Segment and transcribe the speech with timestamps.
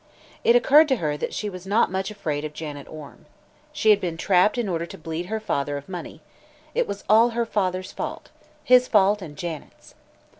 [0.43, 3.27] It occurred to her that she was not much afraid of Janet Orme.
[3.71, 6.21] She had been trapped in order to bleed her father of money;
[6.73, 8.29] it was all her father's fault
[8.63, 9.93] his fault and Janet's.